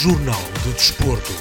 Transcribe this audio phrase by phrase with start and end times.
[0.00, 1.32] Jornal do Desporto.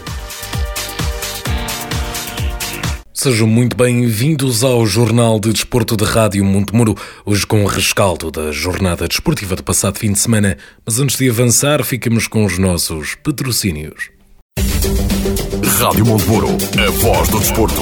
[3.14, 8.52] Sejam muito bem-vindos ao Jornal de Desporto de Rádio Montemuro, hoje com o rescaldo da
[8.52, 10.58] jornada desportiva do passado fim de semana.
[10.84, 14.10] Mas antes de avançar, ficamos com os nossos patrocínios.
[15.80, 16.48] Rádio Montemuro,
[16.84, 17.82] a voz do desporto.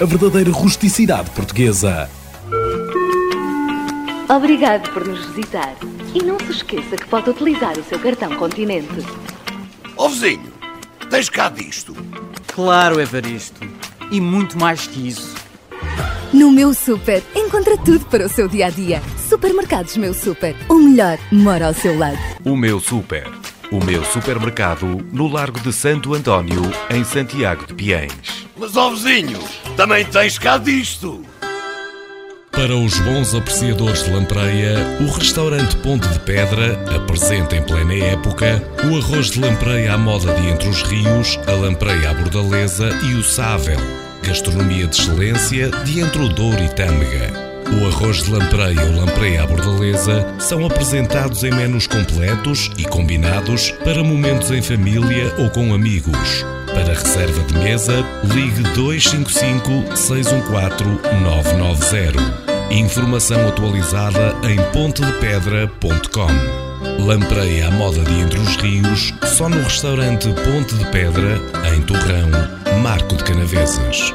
[0.00, 2.08] a verdadeira rusticidade portuguesa.
[4.26, 5.76] Obrigado por nos visitar.
[6.14, 9.04] E não se esqueça que pode utilizar o seu cartão Continente.
[9.98, 10.50] Ó oh, vizinho,
[11.10, 11.94] tens cá disto?
[12.54, 13.60] Claro, Evaristo.
[14.10, 15.34] E muito mais que isso.
[16.32, 19.02] No meu super, encontra tudo para o seu dia a dia.
[19.28, 20.56] Supermercados Meu Super.
[20.68, 22.18] O melhor mora ao seu lado.
[22.44, 23.28] O meu super.
[23.70, 28.49] O meu supermercado no Largo de Santo António, em Santiago de Piens.
[28.60, 29.38] Mas, ó vizinho,
[29.74, 31.24] também tens cá disto.
[32.52, 38.62] Para os bons apreciadores de lampreia, o restaurante Ponte de Pedra apresenta em plena época
[38.84, 43.14] o arroz de lampreia à moda de Entre os Rios, a lampreia à bordaleza e
[43.14, 43.80] o sável.
[44.22, 47.32] Gastronomia de excelência de Entre o Douro e Tâmega.
[47.80, 53.70] O arroz de lampreia ou lampreia à bordaleza são apresentados em menus completos e combinados
[53.82, 56.44] para momentos em família ou com amigos.
[56.74, 60.84] Para reserva de mesa, ligue 255 614
[61.22, 62.70] 990.
[62.70, 67.04] Informação atualizada em pontedepedra.com.
[67.04, 71.40] Lampreia à moda de Entre os Rios, só no restaurante Ponte de Pedra,
[71.74, 72.30] em Torrão,
[72.82, 74.14] Marco de Canaveses.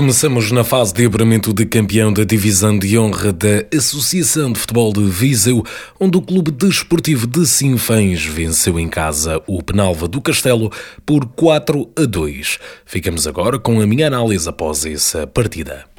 [0.00, 4.94] Começamos na fase de apuramento de campeão da divisão de honra da Associação de Futebol
[4.94, 5.62] de Viseu,
[6.00, 10.72] onde o Clube Desportivo de Sinfãs venceu em casa o Penalva do Castelo
[11.04, 12.58] por 4 a 2.
[12.86, 15.89] Ficamos agora com a minha análise após essa partida.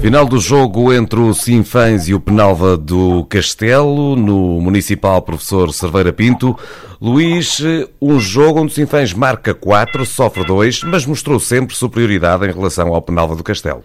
[0.00, 6.12] Final do jogo entre o Sinfãs e o Penalva do Castelo, no Municipal Professor Cerveira
[6.12, 6.56] Pinto.
[7.02, 7.60] Luís,
[8.00, 12.94] um jogo onde o Sinfãs marca 4, sofre 2, mas mostrou sempre superioridade em relação
[12.94, 13.82] ao Penalva do Castelo.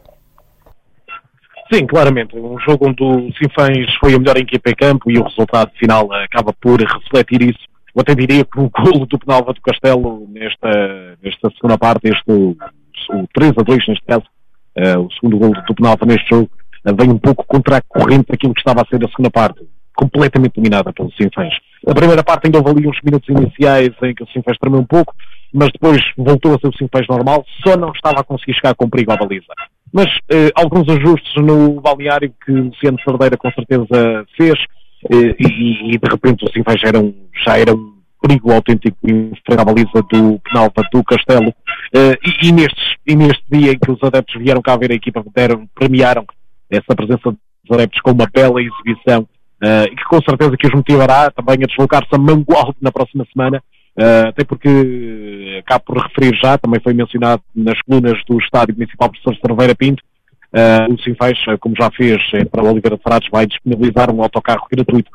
[1.73, 2.37] Sim, claramente.
[2.37, 6.13] Um jogo onde o Sinfãs foi a melhor equipa em campo e o resultado final
[6.13, 7.65] acaba por refletir isso.
[7.95, 12.31] Eu até diria que o golo do Penalva do Castelo nesta, nesta segunda parte, este,
[12.31, 14.25] o 3 a 2 neste caso,
[14.75, 16.49] o segundo gol do Penalva neste jogo
[16.85, 19.61] uh, vem um pouco contra a corrente daquilo que estava a ser a segunda parte,
[19.95, 21.53] completamente dominada pelos Sinfãs.
[21.87, 24.85] A primeira parte ainda houve ali uns minutos iniciais em que o Sinfãs tremeu um
[24.85, 25.13] pouco,
[25.53, 28.89] mas depois voltou a ser o Sinfãs normal, só não estava a conseguir chegar com
[28.89, 29.53] perigo à baliza.
[29.91, 34.59] Mas uh, alguns ajustes no balneário que o Luciano Sardeira com certeza fez,
[35.11, 36.89] e, e, de repente o Sinfãs já
[37.45, 37.92] já era um
[38.23, 41.49] perigo autêntico frente à baliza do Penalva do Castelo.
[41.49, 44.95] Uh, e, e, nestes, e neste dia em que os adeptos vieram cá ver a
[44.95, 46.25] equipa, deram, premiaram
[46.69, 50.73] essa presença dos adeptos com uma bela exibição uh, e que com certeza que os
[50.73, 53.61] motivará também a deslocar-se a Mangualde na próxima semana.
[53.95, 59.09] Uh, até porque, acabo por referir já, também foi mencionado nas colunas do Estádio Municipal
[59.09, 60.01] Professor Cerveira Pinto,
[60.87, 62.21] o Sinfãs, como já fez
[62.51, 65.09] para o Oliveira de Frades, vai disponibilizar um autocarro gratuito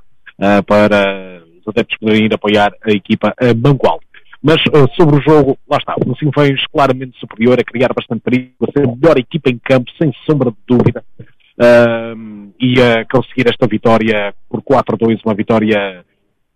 [0.66, 4.00] para os adeptos poderem ir apoiar a equipa Mangual.
[4.42, 8.52] Mas uh, sobre o jogo, lá está, o Sinfãs claramente superior, a criar bastante perigo,
[8.62, 13.48] a ser a melhor equipa em campo, sem sombra de dúvida, uh, e a conseguir
[13.48, 16.04] esta vitória por 4-2, uma vitória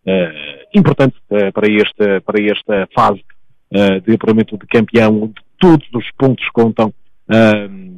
[0.07, 3.23] uh, importante para, este, para esta fase
[4.05, 6.93] de apuramento de campeão, onde todos os pontos contam.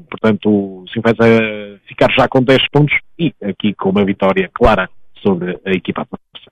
[0.08, 4.88] portanto, o Sinfãs a ficar já com 10 pontos e aqui com uma vitória clara
[5.20, 6.43] sobre a equipa adversária.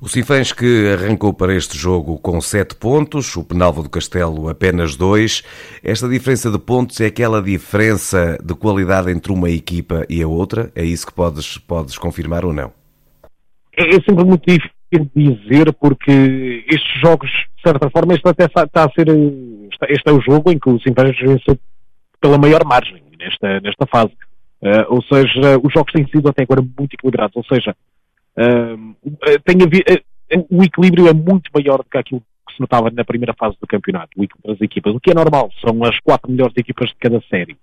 [0.00, 4.96] O Sinfãs que arrancou para este jogo com 7 pontos, o Penalva do Castelo apenas
[4.96, 5.42] 2.
[5.82, 10.70] Esta diferença de pontos é aquela diferença de qualidade entre uma equipa e a outra?
[10.74, 12.72] É isso que podes, podes confirmar ou não?
[13.76, 14.70] É, é sempre muito difícil
[15.14, 19.08] dizer porque estes jogos, de certa forma, este até está a ser.
[19.88, 21.58] Este é o jogo em que o Sinfãs venceu
[22.20, 24.12] pela maior margem nesta, nesta fase.
[24.60, 27.36] Uh, ou seja, os jogos têm sido até agora muito equilibrados.
[27.36, 27.76] Ou seja,
[28.38, 28.94] Uh,
[29.44, 33.34] tem uh, o equilíbrio é muito maior do que aquilo que se notava na primeira
[33.34, 36.56] fase do campeonato, o equilíbrio das equipas, o que é normal, são as quatro melhores
[36.56, 37.56] equipas de cada série.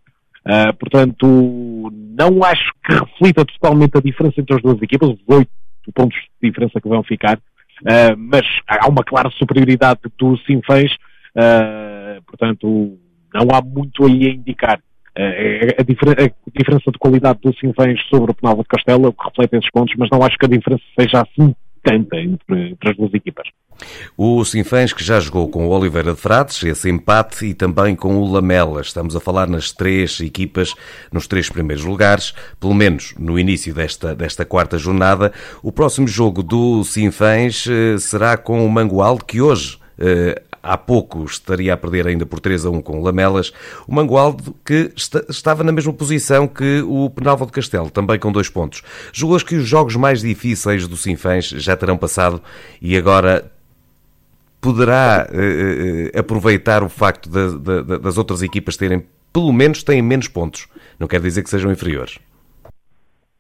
[0.46, 5.50] Uh, portanto, não acho que reflita totalmente a diferença entre as duas equipas, os oito
[5.94, 10.92] pontos de diferença que vão ficar, uh, mas há uma clara superioridade do Sinfãs,
[11.36, 12.98] uh, portanto,
[13.34, 14.80] não há muito aí a indicar.
[15.18, 19.24] É, é, a, a, diferença de qualidade do Sinfãs sobre o Penalva de Castelo que
[19.24, 22.98] reflete esses pontos, mas não acho que a diferença seja assim tanta entre, entre as
[22.98, 23.48] duas equipas.
[24.18, 28.18] O Sinfãs que já jogou com o Oliveira de Frades, esse empate, e também com
[28.18, 28.82] o Lamela.
[28.82, 30.74] Estamos a falar nas três equipas,
[31.12, 35.32] nos três primeiros lugares, pelo menos no início desta, desta quarta jornada.
[35.62, 41.24] O próximo jogo do Sinfãs eh, será com o Mangualde, que hoje eh, há pouco
[41.24, 43.54] estaria a perder ainda por 3 a 1 com Lamelas,
[43.88, 44.92] o Mangualdo que
[45.30, 48.82] estava na mesma posição que o Penalva de Castelo, também com dois pontos.
[49.14, 52.42] Julgas que os jogos mais difíceis do Sinfãs já terão passado
[52.82, 53.52] e agora
[54.60, 60.28] poderá uh, aproveitar o facto de, de, das outras equipas terem, pelo menos, têm menos
[60.28, 60.68] pontos.
[61.00, 62.18] Não quer dizer que sejam inferiores.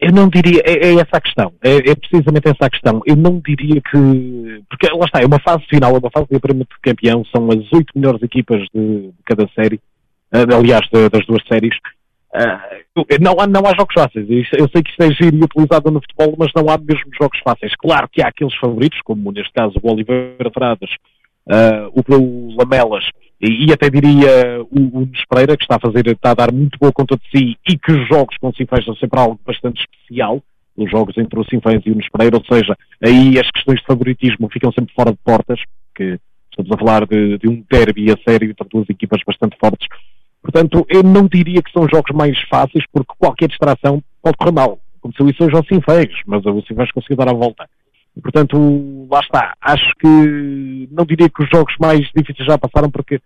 [0.05, 3.01] Eu não diria, é, é essa a questão, é, é, precisamente essa a questão.
[3.07, 6.35] Eu não diria que, porque lá está, é uma fase final, é uma fase de
[6.35, 9.77] apuramento de campeão, são as oito melhores equipas de, de cada série,
[10.31, 11.75] uh, aliás, de, das duas séries.
[12.35, 15.89] Uh, não, há, não há jogos fáceis, eu sei que isto é giro e utilizado
[15.89, 17.73] no futebol, mas não há mesmo jogos fáceis.
[17.75, 21.14] Claro que há aqueles favoritos, como neste caso o Oliveira Fradas, uh,
[21.93, 23.05] o, o Lamelas,
[23.41, 26.91] e, até diria o, o Pereira, que está a fazer, está a dar muito boa
[26.91, 30.41] conta de si e que os jogos com Sinfãs são sempre algo bastante especial,
[30.75, 34.49] os jogos entre o Sinfãs e o Pereira, ou seja, aí as questões de favoritismo
[34.51, 35.59] ficam sempre fora de portas,
[35.93, 36.17] que
[36.49, 39.87] estamos a falar de, de um derby a sério entre duas equipas bastante fortes.
[40.41, 44.79] Portanto, eu não diria que são jogos mais fáceis, porque qualquer distração pode correr mal.
[44.99, 47.67] Aconteceu isso hoje ao Sinfãs, mas o Sinfãs conseguiu dar a volta.
[48.21, 49.53] Portanto, lá está.
[49.61, 53.19] Acho que não diria que os jogos mais difíceis já passaram, porque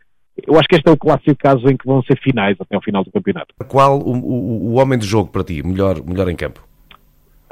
[0.48, 2.82] eu acho que este é o clássico caso em que vão ser finais até ao
[2.82, 3.54] final do campeonato.
[3.68, 6.68] Qual o, o, o homem de jogo para ti, melhor, melhor em campo?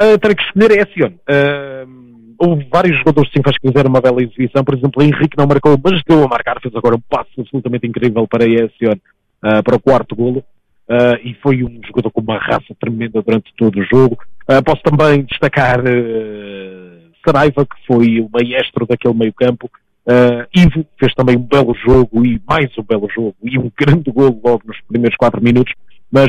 [0.02, 1.12] Uh, terei que escolher é Sion.
[1.30, 4.64] Uh, houve vários jogadores sim, que fizeram uma bela exibição.
[4.64, 6.60] Por exemplo, Henrique não marcou, mas deu a marcar.
[6.62, 10.44] Fez agora um passo absolutamente incrível para Sion, uh, para o quarto golo.
[10.90, 14.18] Uh, e foi um jogador com uma raça tremenda durante todo o jogo.
[14.64, 15.82] Posso também destacar
[17.26, 19.70] Saraiva, que foi o maestro daquele meio campo.
[20.06, 24.10] Uh, Ivo fez também um belo jogo e mais um belo jogo e um grande
[24.10, 25.74] gol logo nos primeiros 4 minutos,
[26.10, 26.28] mas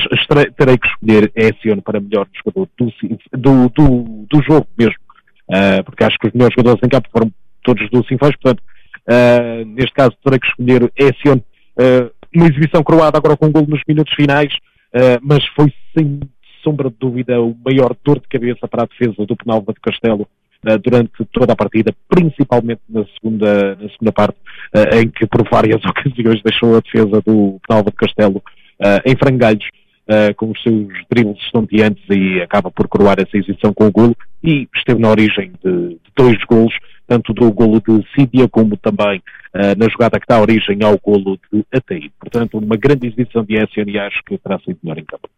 [0.56, 2.92] terei que escolher Essione para melhor jogador do,
[3.38, 4.96] do, do, do jogo mesmo,
[5.50, 8.60] uh, porque acho que os melhores jogadores em campo foram todos do Sinfãs, portanto,
[9.08, 11.44] uh, neste caso terei que escolher Essione,
[12.34, 14.52] uma exibição croada agora com um gol nos minutos finais,
[15.22, 16.20] mas foi sem
[16.64, 20.28] sombra de dúvida o maior dor de cabeça para a defesa do Penalva de Castelo
[20.82, 24.36] durante toda a partida, principalmente na segunda, na segunda parte,
[24.74, 28.42] eh, em que por várias ocasiões deixou a defesa do Penalva de Castelo
[28.80, 29.66] eh, em frangalhos,
[30.38, 34.66] com os seus dribles estonteantes e acaba por coroar essa exibição com o golo e
[34.74, 36.72] esteve na origem de, de dois golos,
[37.06, 39.22] tanto do golo de Sídia como também
[39.76, 42.10] na jogada que dá origem ao golo de Ataí.
[42.18, 45.28] Portanto, uma grande exibição de Essen e acho que terá sido melhor em campo.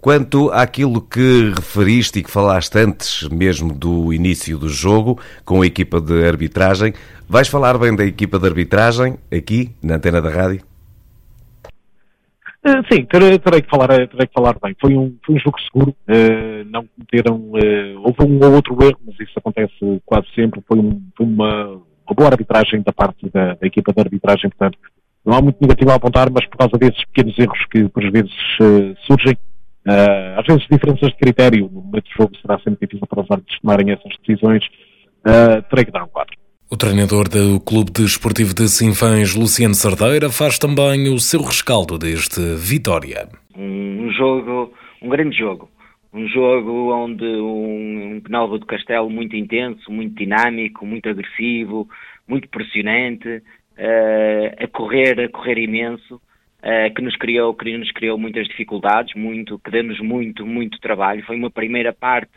[0.00, 5.66] Quanto àquilo que referiste e que falaste antes mesmo do início do jogo, com a
[5.66, 6.92] equipa de arbitragem,
[7.28, 10.62] vais falar bem da equipa de arbitragem aqui na antena da rádio?
[12.66, 14.74] Uh, sim, terei, terei, que falar, terei que falar bem.
[14.80, 18.98] Foi um, foi um jogo seguro, uh, não cometeram, uh, houve um ou outro erro,
[19.06, 20.60] mas isso acontece quase sempre.
[20.66, 24.76] Foi, um, foi uma, uma, boa arbitragem da parte da, da, equipa de arbitragem, portanto,
[25.24, 28.34] não há muito negativo a apontar, mas por causa desses pequenos erros que por vezes
[29.06, 29.38] surgem,
[29.86, 33.30] Uh, às vezes diferenças de critério, no momento do jogo será sempre difícil para os
[33.30, 34.64] árbitros tomarem essas decisões.
[35.24, 36.36] Uh, terei que dar um 4.
[36.68, 42.40] O treinador do Clube Desportivo de Sinfãs, Luciano Sardeira, faz também o seu rescaldo deste
[42.56, 43.28] Vitória.
[43.56, 45.70] Um jogo, um grande jogo.
[46.12, 51.88] Um jogo onde um, um Penalva do Castelo muito intenso, muito dinâmico, muito agressivo,
[52.26, 56.20] muito pressionante, uh, a correr, a correr imenso,
[56.66, 61.24] uh, que nos criou, que nos criou muitas dificuldades, muito, que deu-nos muito, muito trabalho.
[61.24, 62.32] Foi uma primeira parte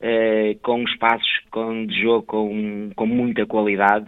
[0.00, 4.06] uh, com espaços com, de jogo com, com muita qualidade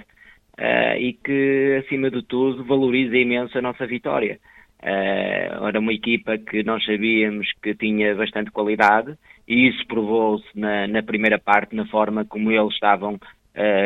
[0.58, 4.38] uh, e que, acima de tudo, valoriza imenso a nossa vitória.
[4.78, 9.16] Era uma equipa que nós sabíamos que tinha bastante qualidade
[9.48, 13.18] e isso provou-se na, na, primeira parte, na forma como eles estavam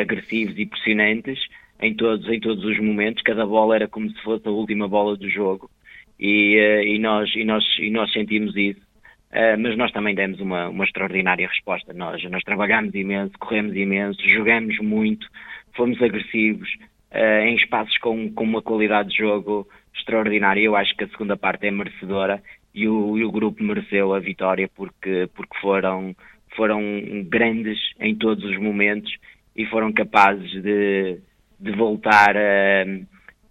[0.01, 1.39] agressivos e pressionantes
[1.81, 3.23] em todos, em todos os momentos.
[3.23, 5.71] Cada bola era como se fosse a última bola do jogo
[6.21, 8.81] e, uh, e, nós, e, nós, e nós sentimos isso.
[9.33, 11.95] Uh, mas nós também demos uma, uma extraordinária resposta.
[11.95, 12.43] Nós, nós
[12.95, 15.27] imenso, corremos imenso, jogamos muito,
[15.75, 16.69] fomos agressivos
[17.13, 20.61] uh, em espaços com, com uma qualidade de jogo extraordinária.
[20.61, 22.43] Eu acho que a segunda parte é merecedora
[22.75, 26.15] e o, e o grupo mereceu a vitória porque, porque foram,
[26.55, 26.83] foram
[27.29, 29.11] grandes em todos os momentos
[29.57, 31.19] e foram capazes de,
[31.59, 32.85] de voltar a,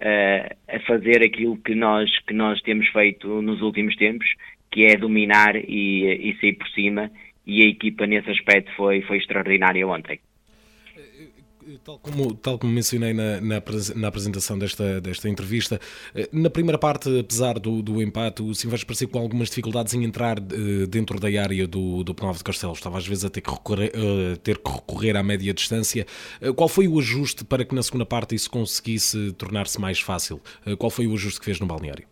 [0.01, 4.27] a, a fazer aquilo que nós, que nós temos feito nos últimos tempos
[4.71, 7.09] que é dominar e, e sair por cima,
[7.45, 10.19] e a equipa nesse aspecto foi, foi extraordinária ontem.
[11.77, 13.61] Tal como, tal como mencionei na, na,
[13.95, 15.79] na, apresentação desta, desta entrevista,
[16.15, 20.03] eh, na primeira parte, apesar do, do empate, o Simvés parecia com algumas dificuldades em
[20.03, 22.73] entrar uh, dentro da área do, do Penalvo de Castelo.
[22.73, 26.05] Estava às vezes a ter que recorrer, uh, ter que recorrer à média distância.
[26.55, 30.41] Qual foi o ajuste para que na segunda parte isso conseguisse tornar-se mais fácil?
[30.77, 32.05] qual foi o ajuste que fez no balneário?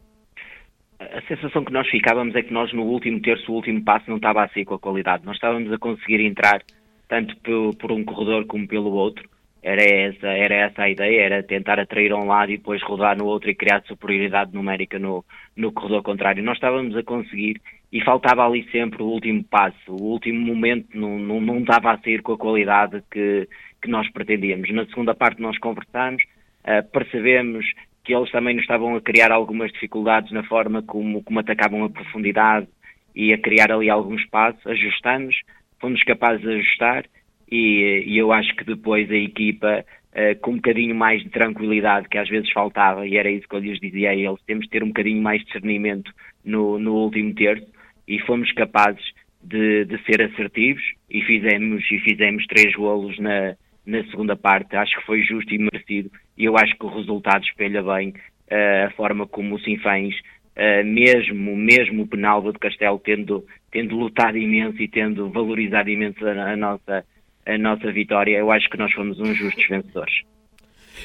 [0.99, 4.17] a sensação que nós ficávamos é que nós no último terço, o último passo não
[4.17, 5.25] estava assim com a qualidade.
[5.25, 6.61] Nós estávamos a conseguir entrar
[7.07, 7.35] tanto
[7.77, 9.27] por um corredor como pelo outro.
[9.61, 13.25] Era essa, era essa a ideia, era tentar atrair um lado e depois rodar no
[13.25, 16.43] outro e criar superioridade numérica no, no corredor contrário.
[16.43, 17.61] Nós estávamos a conseguir
[17.91, 21.97] e faltava ali sempre o último passo, o último momento não, não, não estava a
[21.99, 23.47] sair com a qualidade que,
[23.81, 24.69] que nós pretendíamos.
[24.71, 26.23] Na segunda parte nós conversamos,
[26.63, 27.65] uh, percebemos
[28.03, 31.89] que eles também nos estavam a criar algumas dificuldades na forma como, como atacavam a
[31.89, 32.67] profundidade
[33.15, 35.35] e a criar ali algum espaço, ajustamos,
[35.79, 37.05] fomos capazes de ajustar
[37.49, 42.09] e, e eu acho que depois a equipa uh, com um bocadinho mais de tranquilidade
[42.09, 44.71] que às vezes faltava e era isso que eu lhes dizia a eles, temos de
[44.71, 46.11] ter um bocadinho mais de discernimento
[46.43, 47.67] no, no último terço
[48.07, 49.03] e fomos capazes
[49.41, 54.75] de, de ser assertivos e fizemos, e fizemos três golos na, na segunda parte.
[54.75, 58.87] Acho que foi justo e merecido e eu acho que o resultado espelha bem uh,
[58.87, 60.13] a forma como o Sinfãs,
[60.55, 66.25] uh, mesmo, mesmo o Penalva de Castelo, tendo, tendo lutado imenso e tendo valorizado imenso
[66.25, 67.05] a, a, nossa,
[67.47, 70.21] a nossa vitória, eu acho que nós fomos uns justos vencedores.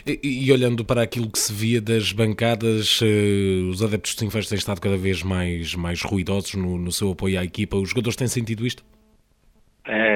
[0.06, 4.48] E, e, olhando para aquilo que se via das bancadas, uh, os adeptos de Sinfãs
[4.48, 7.76] têm estado cada vez mais, mais ruidosos no, no seu apoio à equipa.
[7.76, 8.82] Os jogadores têm sentido isto?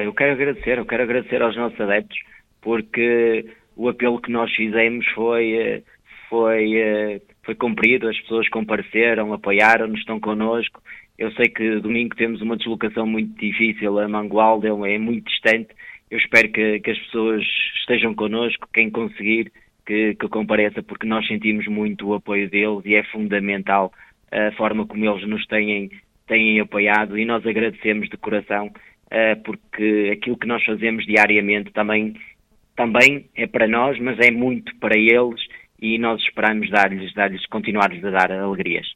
[0.06, 2.16] eu quero agradecer, eu quero agradecer aos nossos adeptos
[2.61, 5.83] porque o apelo que nós fizemos foi, eh,
[6.28, 10.83] foi, eh, foi cumprido, as pessoas compareceram, apoiaram-nos, estão connosco.
[11.18, 15.68] Eu sei que domingo temos uma deslocação muito difícil a Mangualde, é muito distante.
[16.11, 17.43] Eu espero que, que as pessoas
[17.81, 19.53] estejam connosco, quem conseguir
[19.85, 23.93] que, que compareça, porque nós sentimos muito o apoio deles e é fundamental
[24.31, 25.91] a forma como eles nos têm,
[26.27, 32.15] têm apoiado e nós agradecemos de coração, uh, porque aquilo que nós fazemos diariamente também
[32.75, 35.41] também é para nós, mas é muito para eles
[35.81, 38.87] e nós esperamos dar-lhes, dar-lhes, continuar-lhes a dar alegrias.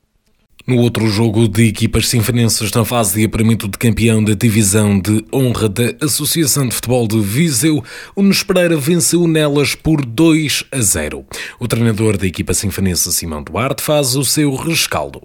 [0.69, 5.25] No outro jogo de equipas sinfonenses na fase de apuramento de campeão da divisão de
[5.35, 7.83] honra da Associação de Futebol de Viseu,
[8.15, 11.25] o Nunes Pereira venceu nelas por 2 a 0.
[11.59, 15.23] O treinador da equipa sinfonense, Simão Duarte, faz o seu rescaldo.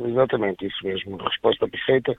[0.00, 1.16] Exatamente, isso mesmo.
[1.16, 2.16] Resposta perfeita.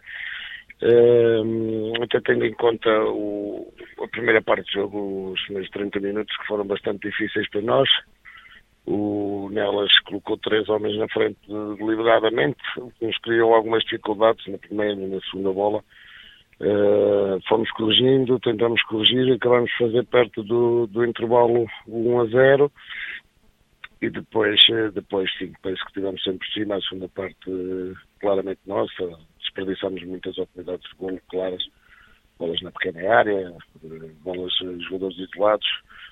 [0.81, 3.73] Uh, até tendo em conta o,
[4.03, 7.89] a primeira parte do jogo, os primeiros 30 minutos, que foram bastante difíceis para nós.
[8.91, 14.57] O Nelas colocou três homens na frente deliberadamente, o que nos criou algumas dificuldades na
[14.57, 15.83] primeira e na segunda bola.
[16.59, 22.71] Uh, fomos corrigindo, tentamos corrigir, acabamos de fazer perto do, do intervalo 1 a 0
[24.01, 27.93] e depois, eh, depois sim, penso que tivemos sempre por cima, a segunda parte eh,
[28.19, 31.63] claramente nossa, desperdiçámos muitas oportunidades de golo claras,
[32.39, 33.53] bolas na pequena área,
[34.23, 34.53] bolas
[34.87, 35.67] jogadores isolados,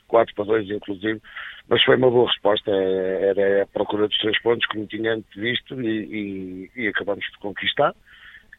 [0.07, 1.21] 4 para 2 inclusive,
[1.69, 6.69] mas foi uma boa resposta, era a procura dos três pontos como tinha visto e,
[6.75, 7.93] e, e acabamos de conquistar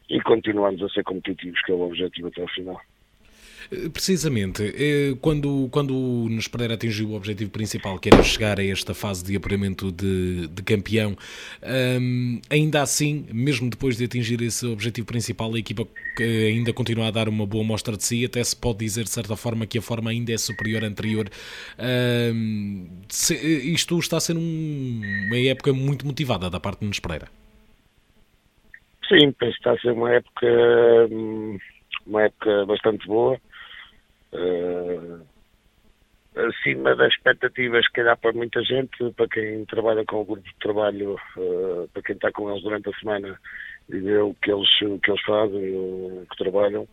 [0.08, 2.80] e continuamos a ser competitivos, que é o objetivo até ao final.
[3.70, 8.58] Eh, precisamente, eh, quando, quando o Nunes Pereira atingiu o objetivo principal, que era chegar
[8.58, 11.16] a esta fase de apuramento de, de campeão,
[12.00, 15.86] um, ainda assim, mesmo depois de atingir esse objetivo principal, a equipa
[16.18, 19.36] ainda continua a dar uma boa mostra de si, até se pode dizer de certa
[19.36, 21.28] forma que a forma ainda é superior à anterior.
[21.78, 23.34] Um, se,
[23.72, 27.28] isto está a ser um, uma época muito motivada da parte de Nunes Pereira.
[29.08, 30.46] Sim, penso que está a ser uma época,
[31.10, 31.58] hum,
[32.06, 33.38] uma época bastante boa
[36.38, 40.54] acima das expectativas que calhar para muita gente, para quem trabalha com o grupo de
[40.60, 43.38] trabalho, uh, para quem está com eles durante a semana
[43.88, 46.86] e vê o que eles, o que eles fazem, o que trabalham,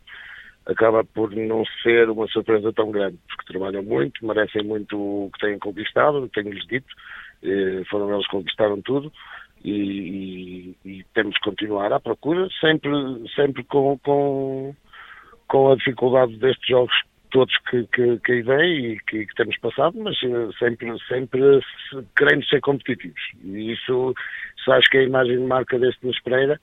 [0.66, 5.46] acaba por não ser uma surpresa tão grande, porque trabalham muito, merecem muito o que
[5.46, 6.88] têm conquistado, tenho-lhes dito,
[7.88, 9.12] foram eles que conquistaram tudo.
[9.64, 12.90] E, e, e, temos que continuar à procura, sempre,
[13.34, 14.74] sempre com, com,
[15.48, 16.94] com a dificuldade destes jogos
[17.30, 21.60] todos que, que, que aí vem e que, que, temos passado, mas eh, sempre, sempre
[22.16, 23.20] querendo ser competitivos.
[23.44, 24.14] E isso,
[24.58, 26.60] isso acho que é a imagem de marca deste Nunes Pereira,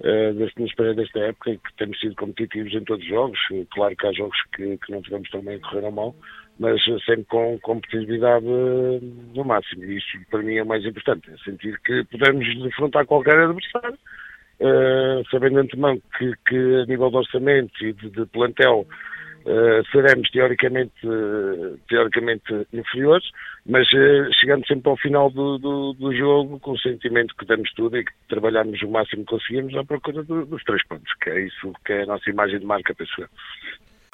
[0.00, 3.38] uh, deste Pereira desta época, que temos sido competitivos em todos os jogos.
[3.72, 6.14] Claro que há jogos que, que não tivemos também correram mal,
[6.58, 9.84] mas sempre com competitividade no máximo.
[9.84, 13.98] E isso para mim é o mais importante, é sentir que podemos enfrentar qualquer adversário,
[14.60, 18.86] uh, sabendo de antemão que, que a nível de orçamento e de, de plantel
[19.44, 23.26] Uh, seremos teoricamente, uh, teoricamente inferiores,
[23.66, 27.70] mas uh, chegando sempre ao final do, do, do, jogo com o sentimento que damos
[27.74, 31.28] tudo e que trabalhamos o máximo que conseguimos à procura do, dos três pontos, que
[31.28, 33.28] é isso que é a nossa imagem de marca, pessoal.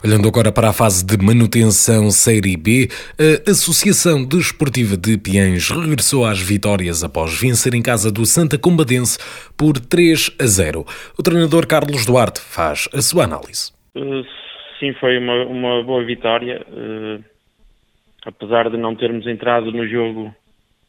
[0.02, 2.88] Olhando agora para a fase de manutenção Série B,
[3.46, 9.18] a Associação Desportiva de Piens regressou às vitórias após vencer em casa do Santa Combadense
[9.56, 10.84] por 3 a 0.
[11.16, 13.70] O treinador Carlos Duarte faz a sua análise
[14.80, 16.66] sim, foi uma, uma boa vitória.
[16.66, 17.22] Uh,
[18.24, 20.34] apesar de não termos entrado no jogo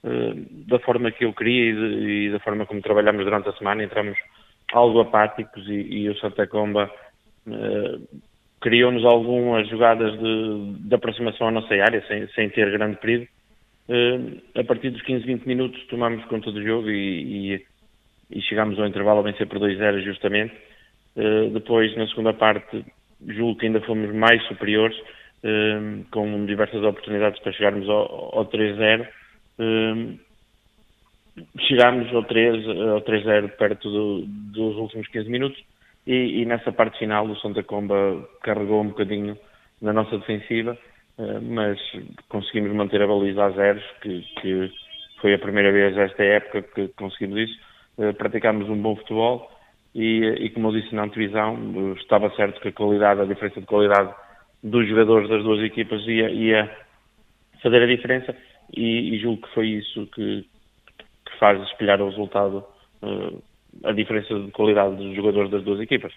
[0.03, 3.53] uh, da forma que eu queria e, de, e, da forma como trabalhamos durante a
[3.53, 4.17] semana, entramos
[4.73, 6.89] algo apáticos e, e o Santa Comba
[7.47, 8.21] uh,
[8.61, 13.27] criou-nos algumas jogadas de, de, aproximação à nossa área, sem, sem ter grande perigo.
[14.55, 17.65] a partir dos 15, 20 minutos tomámos conta do jogo e, e,
[18.29, 20.53] e chegámos ao intervalo a vencer por 2-0 justamente.
[21.51, 22.85] depois, na segunda parte,
[23.27, 24.97] julgo que ainda fomos mais superiores,
[25.43, 29.07] um, com diversas oportunidades para chegarmos ao, ao 3-0.
[29.59, 30.17] Um,
[31.59, 35.63] chegámos ao 3 ao 3-0 perto do, dos últimos 15 minutos
[36.05, 39.37] e, e, nessa parte final o Santa Comba carregou um bocadinho
[39.81, 40.77] na nossa defensiva,
[41.17, 41.79] uh, mas
[42.27, 44.71] conseguimos manter a baliza a zeros, que, que,
[45.21, 47.59] foi a primeira vez esta época que conseguimos isso.
[47.97, 49.49] Uh, praticámos um bom futebol
[49.93, 53.65] e, e como eu disse na antevisão, estava certo que a qualidade, a diferença de
[53.65, 54.13] qualidade
[54.63, 56.77] dos jogadores das duas equipas ia, ia
[57.61, 58.35] fazer a diferença
[58.75, 60.45] e, e, julgo que foi isso que,
[61.25, 62.63] que faz espelhar o resultado,
[63.01, 63.43] uh,
[63.83, 66.13] a diferença de qualidade dos jogadores das duas equipas.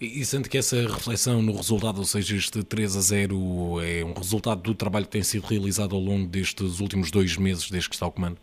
[0.00, 3.34] E, e sente que essa reflexão no resultado, ou seja, este 3 a 0,
[3.82, 7.68] é um resultado do trabalho que tem sido realizado ao longo destes últimos dois meses,
[7.68, 8.38] desde que está ao comando?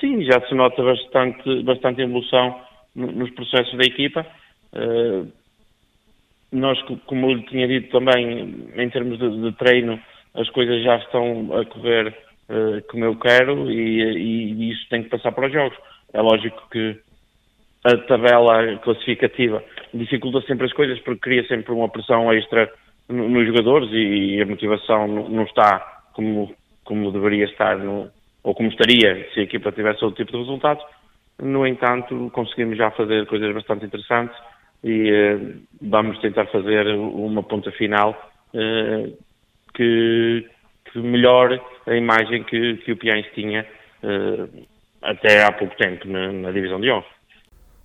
[0.00, 2.65] Sim, já se nota bastante, bastante evolução
[2.96, 4.26] nos processos da equipa.
[4.72, 5.30] Uh,
[6.50, 10.00] nós, como eu tinha dito também, em termos de, de treino,
[10.34, 12.08] as coisas já estão a correr
[12.48, 15.76] uh, como eu quero e, e, e, isso tem que passar para os jogos.
[16.12, 16.98] É lógico que
[17.84, 22.72] a tabela classificativa dificulta sempre as coisas porque cria sempre uma pressão extra
[23.08, 26.54] nos jogadores e, a motivação não está como,
[26.84, 28.10] como deveria estar no,
[28.42, 30.84] ou como estaria se a equipa tivesse outro tipo de resultados.
[31.42, 34.36] No entanto, conseguimos já fazer coisas bastante interessantes
[34.82, 35.38] e eh,
[35.82, 38.14] vamos tentar fazer uma ponta final
[38.54, 39.12] eh,
[39.74, 40.48] que,
[40.90, 43.66] que, melhore a imagem que, que o Piães tinha
[44.02, 44.48] eh,
[45.02, 47.15] até há pouco tempo na, na divisão de honra.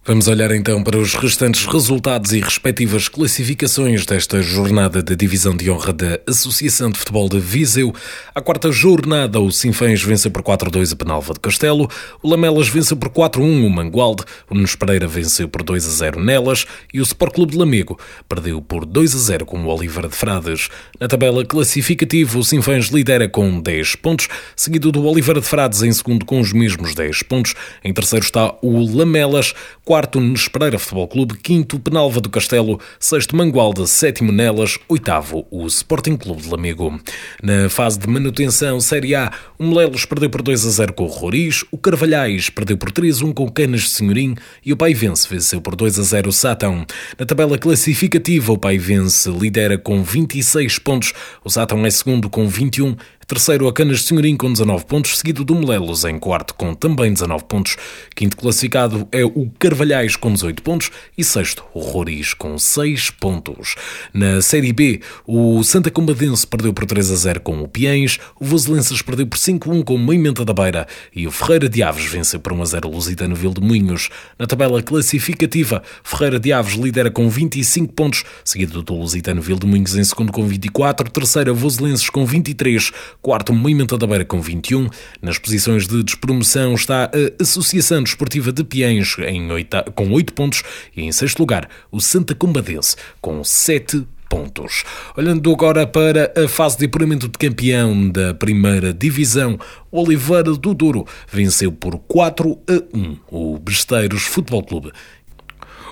[0.03, 5.69] Vamos olhar então para os restantes resultados e respectivas classificações desta jornada da Divisão de
[5.69, 7.93] Honra da Associação de Futebol de Viseu.
[8.33, 11.87] A quarta jornada, o Sinfãs venceu por 4-2 a Penalva de Castelo,
[12.19, 16.99] o Lamelas venceu por 4-1 o Mangualde, o Nunes Pereira venceu por 2-0 Nelas e
[16.99, 20.69] o Sport Clube de Lamego perdeu por 2-0 com o Oliveira de Frades.
[20.99, 25.91] Na tabela classificativa, o Sinfãs lidera com 10 pontos, seguido do Oliveira de Frades em
[25.91, 27.53] segundo com os mesmos 10 pontos.
[27.83, 29.53] Em terceiro está o Lamelas,
[29.91, 35.67] quarto Nunes Pereira Futebol Clube, quinto Penalva do Castelo, sexto Mangualda, sétimo Nelas, oitavo o
[35.67, 36.97] Sporting Clube de Lamego.
[37.43, 41.07] Na fase de manutenção Série A, o Melelos perdeu por 2 a 0 com o
[41.07, 44.33] Roriz, o Carvalhais perdeu por 3 a 1 com o Canas de Senhorim
[44.65, 46.85] e o Paivense venceu por 2 a 0 o Sátão.
[47.19, 51.11] Na tabela classificativa, o Paivense lidera com 26 pontos,
[51.43, 52.95] o Sátão é segundo com 21
[53.31, 57.13] Terceiro, a Canas de Senhorim com 19 pontos, seguido do Melelos em quarto com também
[57.13, 57.77] 19 pontos.
[58.13, 63.75] Quinto classificado é o Carvalhais com 18 pontos e sexto, o Roriz com 6 pontos.
[64.13, 68.43] Na Série B, o Santa Combadense perdeu por 3 a 0 com o Piens, o
[68.43, 71.81] Voselenses perdeu por 5 a 1 com o Moimenta da Beira e o Ferreira de
[71.81, 74.09] Aves venceu por 1 a 0 o Lusitano Vil de Moinhos.
[74.37, 79.67] Na tabela classificativa, Ferreira de Aves lidera com 25 pontos, seguido do Lusitano Vil de
[79.67, 82.91] Moinhos em segundo com 24, terceiro, Voselenses com 23,
[83.21, 84.89] Quarto, Moimenta da Beira com 21.
[85.21, 90.63] Nas posições de despromoção está a Associação Desportiva de Piens em 8, com 8 pontos.
[90.95, 94.83] E em sexto lugar, o Santa Combadense com 7 pontos.
[95.15, 99.59] Olhando agora para a fase de apuramento de campeão da primeira divisão,
[99.91, 104.91] Oliveira do Douro venceu por 4 a 1 o Besteiros Futebol Clube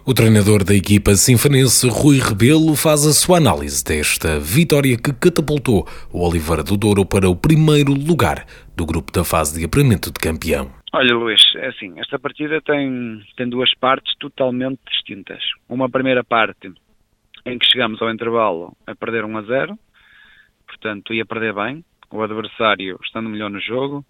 [0.06, 5.88] o treinador da equipa sinfonense, Rui Rebelo, faz a sua análise desta vitória que catapultou
[6.12, 10.20] o Oliveira do Douro para o primeiro lugar do grupo da fase de apuramento de
[10.20, 10.72] campeão.
[10.94, 15.44] Olha, Luís, é assim, esta partida tem, tem duas partes totalmente distintas.
[15.68, 16.72] Uma primeira parte
[17.46, 19.80] em que chegamos ao intervalo a perder 1 a 0,
[20.68, 24.04] portanto ia perder bem, o adversário estando melhor no jogo,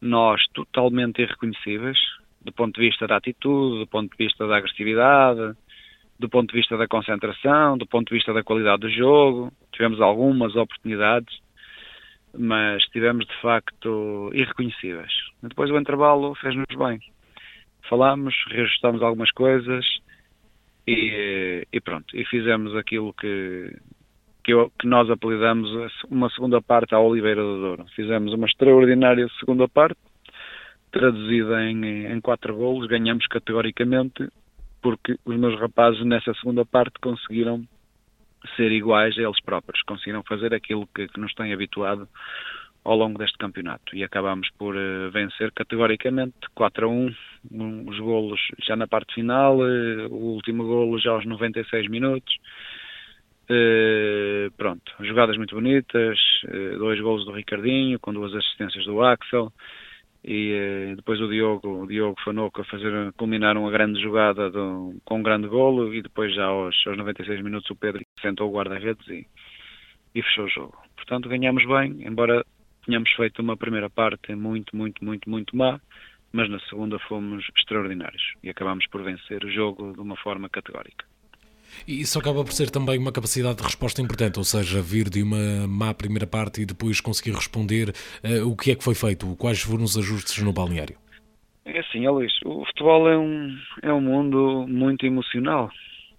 [0.00, 1.98] nós totalmente irreconhecíveis,
[2.44, 5.56] do ponto de vista da atitude, do ponto de vista da agressividade,
[6.18, 9.52] do ponto de vista da concentração, do ponto de vista da qualidade do jogo.
[9.72, 11.38] Tivemos algumas oportunidades,
[12.36, 15.12] mas tivemos de facto irreconhecíveis.
[15.42, 17.00] Depois o intervalo fez-nos bem.
[17.88, 19.84] Falámos, reajustámos algumas coisas
[20.86, 22.16] e, e, pronto.
[22.16, 23.76] E fizemos aquilo que,
[24.44, 25.70] que, eu, que nós apelidamos
[26.08, 27.86] uma segunda parte à Oliveira do Douro.
[27.94, 29.98] Fizemos uma extraordinária segunda parte
[30.92, 34.28] traduzida em, em quatro golos, ganhamos categoricamente,
[34.80, 37.64] porque os meus rapazes nessa segunda parte conseguiram
[38.56, 42.08] ser iguais a eles próprios, conseguiram fazer aquilo que, que nos têm habituado
[42.84, 47.14] ao longo deste campeonato e acabamos por uh, vencer categoricamente 4 a 1,
[47.52, 52.34] um, os golos já na parte final, uh, o último golo já aos 96 minutos.
[53.44, 56.18] Uh, pronto, jogadas muito bonitas,
[56.78, 59.52] dois golos do Ricardinho com duas assistências do Axel
[60.24, 64.50] e eh, depois o Diogo, o Diogo Fanoco a fazer, culminar uma grande jogada
[65.04, 68.54] com um grande golo e depois já aos, aos 96 minutos o Pedro sentou o
[68.54, 69.26] guarda-redes e,
[70.14, 70.78] e fechou o jogo.
[70.96, 72.44] Portanto, ganhamos bem, embora
[72.86, 75.80] tenhamos feito uma primeira parte muito, muito, muito, muito má,
[76.32, 81.11] mas na segunda fomos extraordinários e acabamos por vencer o jogo de uma forma categórica.
[81.86, 85.22] E isso acaba por ser também uma capacidade de resposta importante, ou seja, vir de
[85.22, 89.34] uma má primeira parte e depois conseguir responder uh, o que é que foi feito,
[89.36, 90.96] quais foram os ajustes no balneário.
[91.64, 95.70] É assim, Luís, o futebol é um, é um mundo muito emocional,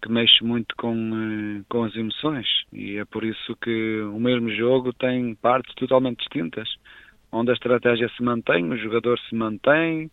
[0.02, 4.50] que mexe muito com, uh, com as emoções, e é por isso que o mesmo
[4.50, 6.70] jogo tem partes totalmente distintas,
[7.32, 10.10] onde a estratégia se mantém, o jogador se mantém,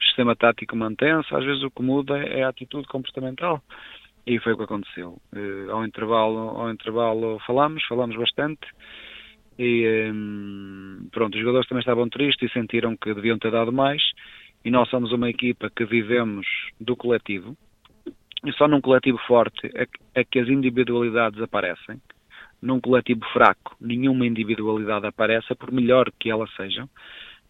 [0.00, 3.62] o sistema tático mantém-se, às vezes o que muda é a atitude comportamental.
[4.30, 5.20] E foi o que aconteceu.
[5.34, 8.60] Uh, ao, intervalo, ao intervalo falámos, falámos bastante
[9.58, 14.00] e um, pronto, os jogadores também estavam tristes e sentiram que deviam ter dado mais
[14.64, 16.46] e nós somos uma equipa que vivemos
[16.80, 17.56] do coletivo
[18.46, 19.68] e só num coletivo forte
[20.14, 22.00] é que, é as individualidades aparecem.
[22.62, 26.88] Num coletivo fraco, nenhuma individualidade aparece, por melhor que elas sejam.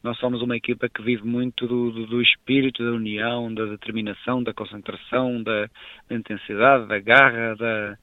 [0.03, 4.43] Nós somos uma equipa que vive muito do, do, do espírito da união, da determinação,
[4.43, 5.69] da concentração, da,
[6.09, 7.99] da intensidade, da garra, da,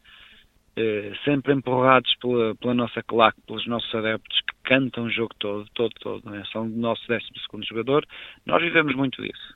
[0.75, 5.65] eh, sempre empurrados pela, pela, nossa claque, pelos nossos adeptos que cantam o jogo todo,
[5.73, 6.29] todo, todo.
[6.29, 6.43] Né?
[6.51, 7.23] São o nosso 12
[7.67, 8.05] jogador.
[8.45, 9.55] Nós vivemos muito disso.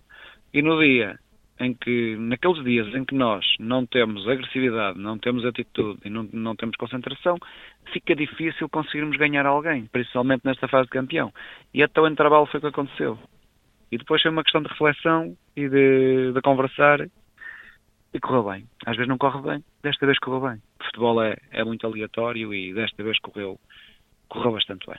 [0.52, 1.20] E no dia
[1.62, 6.28] em que, naqueles dias em que nós não temos agressividade, não temos atitude e não,
[6.34, 7.38] não temos concentração,
[7.94, 11.32] fica difícil conseguirmos ganhar alguém, principalmente nesta fase de campeão.
[11.72, 13.18] E até o intervalo foi o que aconteceu.
[13.92, 17.02] E depois foi uma questão de reflexão e de, de conversar
[18.12, 18.66] e correu bem.
[18.86, 20.60] Às vezes não corre bem, desta vez correu bem.
[20.80, 23.60] O futebol é, é muito aleatório e desta vez correu,
[24.28, 24.98] correu bastante bem.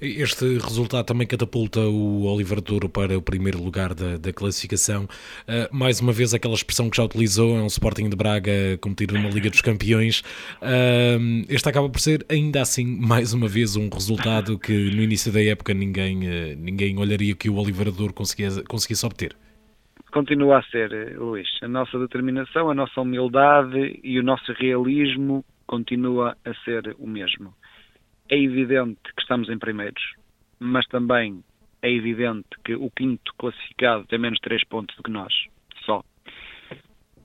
[0.00, 5.04] Este resultado também catapulta o Oliver Douro para o primeiro lugar da, da classificação.
[5.04, 9.10] Uh, mais uma vez, aquela expressão que já utilizou, é um Sporting de Braga competir
[9.12, 10.20] numa Liga dos Campeões.
[10.60, 15.32] Uh, este acaba por ser, ainda assim, mais uma vez, um resultado que no início
[15.32, 19.34] da época ninguém, uh, ninguém olharia que o Oliver Douro conseguisse, conseguisse obter.
[20.12, 21.48] continua a ser, Luís.
[21.62, 27.52] A nossa determinação, a nossa humildade e o nosso realismo continua a ser o mesmo.
[28.28, 30.02] É evidente que estamos em primeiros,
[30.58, 31.42] mas também
[31.82, 35.32] é evidente que o quinto classificado tem menos 3 pontos do que nós,
[35.84, 36.02] só.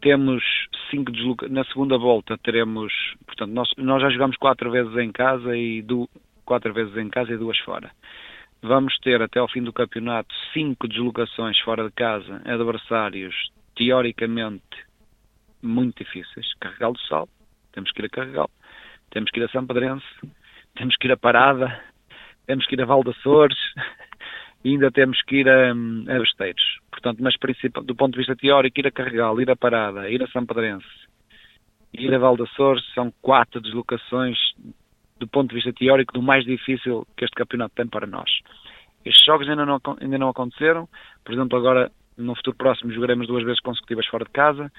[0.02, 0.44] Temos
[0.90, 1.48] cinco desloca...
[1.48, 2.94] Na segunda volta teremos,
[3.26, 6.08] portanto, nós, nós já jogamos quatro vezes em casa e du...
[6.46, 7.92] quatro vezes em casa e duas fora.
[8.62, 14.86] Vamos ter até ao fim do campeonato cinco deslocações fora de casa, adversários teoricamente
[15.62, 16.54] muito difíceis.
[16.60, 17.28] Carregal do Sal,
[17.72, 18.50] temos que ir a Carregal,
[19.10, 20.06] temos que ir a São Padrense,
[20.76, 21.82] temos que ir a Parada,
[22.46, 23.04] temos que ir a Val
[24.64, 26.80] e ainda temos que ir a, a Besteiros.
[26.90, 27.36] Portanto, mas
[27.86, 30.86] do ponto de vista teórico, ir a Carregal, ir a Parada, ir a São Padrense,
[31.94, 32.38] ir a Val
[32.94, 34.38] são quatro deslocações
[35.20, 38.30] do ponto de vista teórico do mais difícil que este campeonato tem para nós.
[39.06, 40.88] Estes jogos ainda não, ainda não aconteceram,
[41.24, 44.72] por exemplo, agora no futuro próximo jogaremos duas vezes consecutivas fora de casa.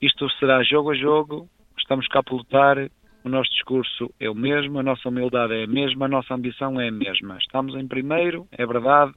[0.00, 1.48] Isto será jogo a jogo,
[1.78, 2.90] estamos cá para lutar,
[3.24, 6.78] o nosso discurso é o mesmo, a nossa humildade é a mesma, a nossa ambição
[6.78, 7.38] é a mesma.
[7.38, 9.14] Estamos em primeiro, é verdade,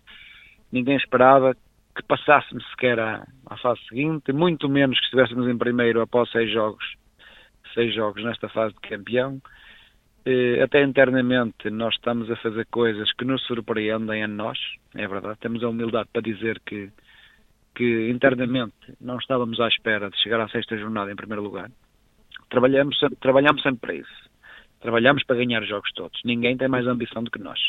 [0.72, 6.02] ninguém esperava que passássemos sequer à, à fase seguinte, muito menos que estivéssemos em primeiro
[6.02, 6.86] após seis jogos,
[7.74, 9.42] seis jogos nesta fase de campeão.
[10.26, 14.58] Eh, até internamente nós estamos a fazer coisas que nos surpreendem a nós,
[14.96, 16.90] é verdade, temos a humildade para dizer que,
[17.76, 21.70] que internamente não estávamos à espera de chegar à sexta jornada em primeiro lugar
[22.50, 24.30] Trabalhamos, trabalhamos sempre para isso.
[24.80, 26.22] Trabalhamos para ganhar os jogos todos.
[26.24, 27.60] Ninguém tem mais ambição do que nós.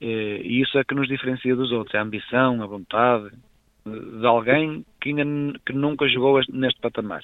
[0.00, 1.94] E isso é que nos diferencia dos outros.
[1.94, 3.30] É a ambição, a vontade
[3.86, 7.22] de alguém que, ainda, que nunca jogou neste patamar.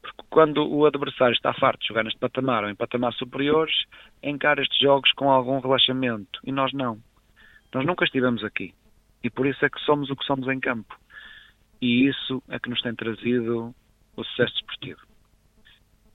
[0.00, 3.74] Porque quando o adversário está farto de jogar neste patamar ou em patamares superiores,
[4.22, 6.40] encara estes jogos com algum relaxamento.
[6.44, 6.98] E nós não.
[7.72, 8.74] Nós nunca estivemos aqui.
[9.22, 10.98] E por isso é que somos o que somos em campo.
[11.80, 13.74] E isso é que nos tem trazido
[14.16, 15.00] o sucesso desportivo.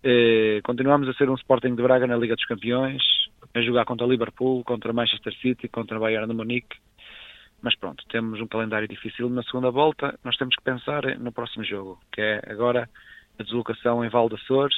[0.03, 3.01] Eh, continuamos a ser um Sporting de Braga na Liga dos Campeões,
[3.53, 6.77] a jogar contra Liverpool, contra Manchester City, contra Bayern de Munique.
[7.61, 10.17] Mas pronto, temos um calendário difícil na segunda volta.
[10.23, 12.87] Nós temos que pensar no próximo jogo, que é agora
[13.39, 14.75] a deslocação em Val de Açores,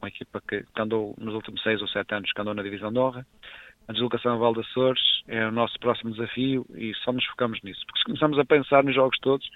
[0.00, 2.98] uma equipa que, andou nos últimos seis ou sete anos, que andou na Divisão de
[2.98, 3.26] Honra.
[3.88, 7.58] A deslocação em Val de Açores é o nosso próximo desafio e só nos focamos
[7.62, 7.80] nisso.
[7.86, 9.48] Porque se começamos a pensar nos jogos todos,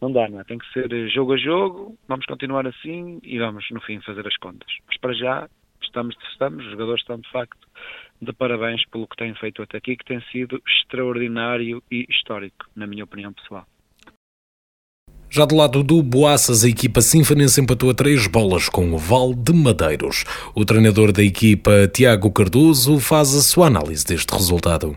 [0.00, 0.44] não dá, não é?
[0.44, 4.26] Tem que ser eh, jogo a jogo, vamos continuar assim e vamos, no fim, fazer
[4.26, 4.68] as contas.
[4.86, 5.48] Mas para já,
[5.82, 7.66] estamos, estamos, os jogadores estão de facto
[8.20, 12.86] de parabéns pelo que têm feito até aqui, que tem sido extraordinário e histórico, na
[12.86, 13.66] minha opinião pessoal.
[15.28, 19.34] Já do lado do Boaças, a equipa sinfonense empatou a três bolas com o Val
[19.34, 20.24] de Madeiros.
[20.54, 24.96] O treinador da equipa, Tiago Cardoso, faz a sua análise deste resultado.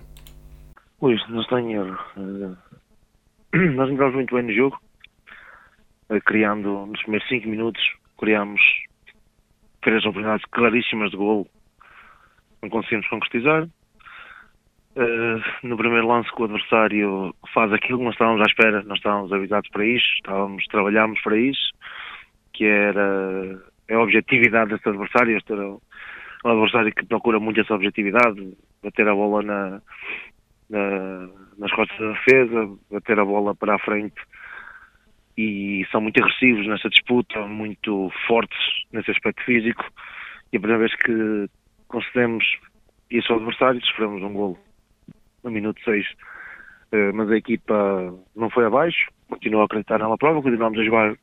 [1.02, 1.98] Luís, não está em erro.
[3.76, 4.80] Nós entramos muito bem no jogo.
[6.10, 7.82] Eh, criando nos primeiros 5 minutos,
[8.18, 8.62] criámos
[9.82, 11.48] três oportunidades claríssimas de golo,
[12.62, 13.68] não conseguimos concretizar.
[14.96, 19.32] Uh, no primeiro lance que o adversário faz aquilo, nós estávamos à espera, nós estávamos
[19.32, 21.72] avisados para isso, estávamos, trabalhámos para isso,
[22.52, 25.80] que era é a objetividade deste adversário, este era um
[26.44, 29.82] adversário que procura muito essa objetividade, bater a bola na,
[30.70, 34.20] na, nas costas da defesa, bater a bola para a frente
[35.40, 38.60] e são muito agressivos nessa disputa, muito fortes
[38.92, 39.86] nesse aspecto físico.
[40.52, 41.50] E a primeira vez que
[41.88, 42.44] concedemos
[43.10, 44.60] isso ao adversário, sofremos um golo
[45.42, 46.06] no minuto 6.
[46.92, 51.16] Uh, mas a equipa não foi abaixo, continuou a acreditar na prova, continuamos a jogar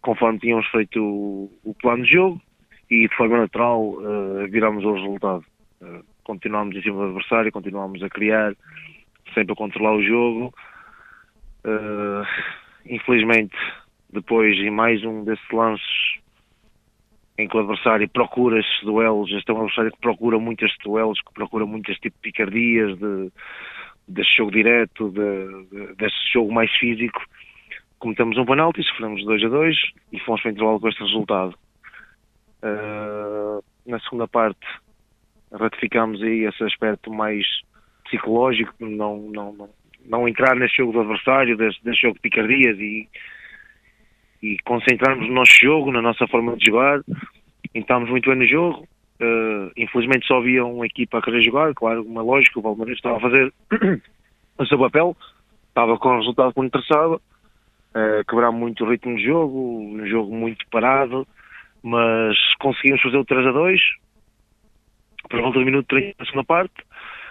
[0.00, 2.40] conforme tínhamos feito o, plano de jogo
[2.88, 5.44] e de forma natural uh, viramos o resultado.
[5.82, 8.54] Uh, continuamos em cima do adversário, continuamos a criar,
[9.34, 10.54] sempre a controlar o jogo.
[12.88, 13.56] Infelizmente,
[14.10, 16.16] depois em mais um desses lances
[17.38, 20.82] em que o adversário procura estes duelos, este é um adversário que procura muito estes
[20.82, 23.30] duelos, que procura muito este tipo de picardias, de,
[24.08, 27.20] deste jogo direto, de, de, deste jogo mais físico.
[27.98, 29.76] Cometemos um penalti, sofremos 2 a 2
[30.12, 31.54] e fomos para intervalo com este resultado.
[32.62, 34.66] Uh, na segunda parte,
[35.52, 37.46] ratificamos aí esse aspecto mais
[38.04, 39.68] psicológico, não, não, não,
[40.08, 43.08] não entrar nesse jogo do adversário, desse jogo de picardias e,
[44.42, 47.00] e concentrarmos no nosso jogo, na nossa forma de jogar.
[47.74, 48.86] Entramos muito bem no jogo.
[49.18, 53.16] Uh, infelizmente só havia uma equipa a querer jogar, claro, uma lógica, o Valmeiras estava
[53.16, 53.50] a fazer
[54.58, 55.16] o seu papel,
[55.68, 60.34] estava com o resultado que interessava, uh, quebrar muito o ritmo de jogo, um jogo
[60.34, 61.26] muito parado,
[61.82, 63.80] mas conseguimos fazer o 3 a 2
[65.30, 66.74] por volta do minuto 30 da segunda parte,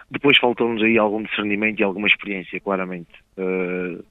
[0.10, 3.12] depois faltou-nos aí algum discernimento e alguma experiência, claramente.
[3.38, 4.04] Uh,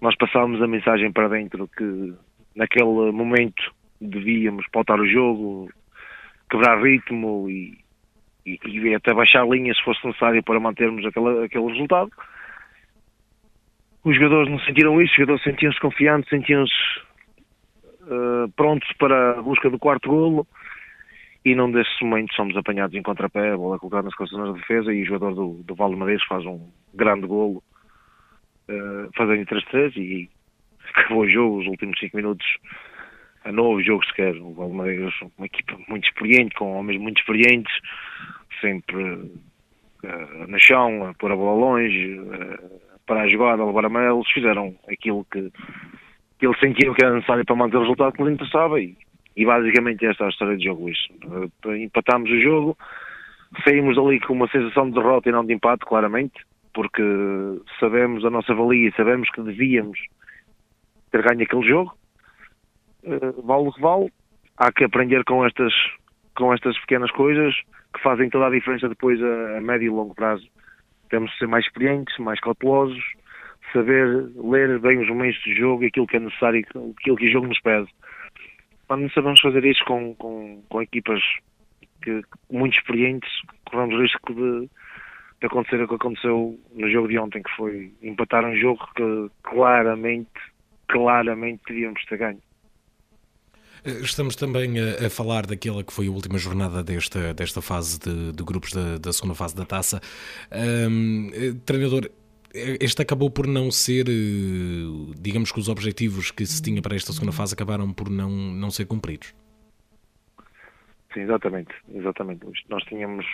[0.00, 2.14] nós passámos a mensagem para dentro que
[2.54, 5.70] naquele momento devíamos pautar o jogo,
[6.50, 7.78] quebrar ritmo e,
[8.44, 12.10] e, e até baixar linhas se fosse necessário para mantermos aquele, aquele resultado.
[14.04, 16.74] Os jogadores não sentiram isso, os jogadores sentiam-se confiantes, sentiam-se
[18.02, 20.46] uh, prontos para a busca do quarto golo
[21.44, 24.92] e num desses momentos somos apanhados em contrapé, a bola colocada nas costas da defesa
[24.92, 27.62] e o jogador do, do Valde Madeiros faz um grande golo,
[28.68, 30.30] uh, fazendo 3-3 e
[30.94, 32.46] acabou o jogo, os últimos 5 minutos
[33.44, 34.34] a novo jogo sequer.
[34.36, 37.74] O Valde Madeiros uma equipa muito experiente, com homens muito experientes,
[38.62, 43.84] sempre uh, no chão, a pôr a bola longe, uh, para a jogada, a levar
[43.84, 45.52] amarelos, fizeram aquilo que,
[46.38, 48.96] que eles que era necessário para manter o resultado que lhes interessava e,
[49.36, 51.08] e basicamente esta é a história de jogo isso.
[51.24, 52.78] Uh, empatámos o jogo,
[53.64, 56.34] saímos ali com uma sensação de derrota e não de empate, claramente,
[56.72, 57.02] porque
[57.78, 59.98] sabemos a nossa valia e sabemos que devíamos
[61.10, 61.94] ter ganho aquele jogo.
[63.02, 64.12] Uh, vale o que vale,
[64.56, 65.72] há que aprender com estas,
[66.36, 67.54] com estas pequenas coisas
[67.94, 70.48] que fazem toda a diferença depois a, a médio e longo prazo
[71.14, 73.02] temos de ser mais experientes, mais cautelosos,
[73.72, 76.64] saber ler bem os momentos de jogo e aquilo que é necessário,
[76.98, 77.88] aquilo que o jogo nos pede.
[78.86, 81.20] Quando sabemos fazer isso com, com, com equipas
[82.02, 83.30] que, muito experientes,
[83.70, 84.68] corremos o risco de,
[85.40, 89.30] de acontecer o que aconteceu no jogo de ontem, que foi empatar um jogo que
[89.42, 90.30] claramente,
[90.88, 92.42] claramente teríamos ter ganho.
[93.84, 98.32] Estamos também a, a, falar daquela que foi a última jornada desta, desta fase de,
[98.32, 100.00] de grupos da, da, segunda fase da taça.
[100.50, 101.30] Um,
[101.66, 102.10] treinador,
[102.54, 104.04] este acabou por não ser,
[105.20, 108.70] digamos que os objetivos que se tinha para esta segunda fase acabaram por não, não
[108.70, 109.34] ser cumpridos.
[111.12, 112.46] Sim, exatamente, exatamente.
[112.68, 113.26] Nós tínhamos,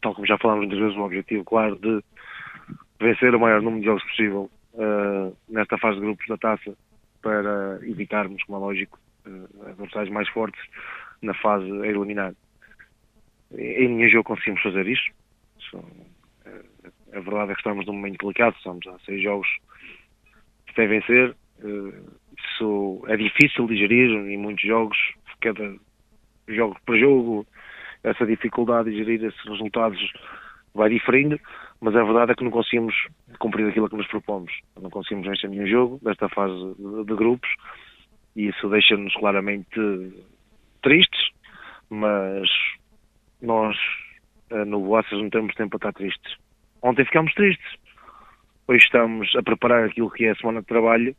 [0.00, 2.02] tal como já falámos muitas vezes, um objetivo claro de
[3.00, 6.74] vencer o maior número de jogos possível uh, nesta fase de grupos da taça
[7.20, 10.60] para evitarmos, como é lógico, uh, adversários mais fortes
[11.20, 12.34] na fase a eliminar.
[13.52, 15.12] Em nenhum jogo conseguimos fazer isto.
[15.74, 16.11] Uh,
[17.12, 19.48] a verdade é que estamos num momento delicado, estamos há seis jogos
[20.68, 21.36] até vencer.
[21.62, 21.92] Uh,
[22.38, 24.96] isso é difícil de gerir em muitos jogos,
[25.40, 25.76] cada
[26.48, 27.46] jogo por jogo,
[28.02, 30.00] essa dificuldade de gerir esses resultados
[30.74, 31.38] vai diferindo,
[31.80, 32.94] mas a verdade é que não conseguimos
[33.38, 34.52] cumprir aquilo que nos propomos.
[34.80, 37.50] Não conseguimos vencer nenhum jogo desta fase de, de grupos
[38.34, 40.14] e isso deixa-nos claramente
[40.82, 41.28] tristes,
[41.90, 42.48] mas
[43.40, 43.76] nós
[44.50, 46.36] eh, no Boaças não temos tempo para estar tristes.
[46.82, 47.76] Ontem ficámos tristes,
[48.66, 51.14] hoje estamos a preparar aquilo que é a semana de trabalho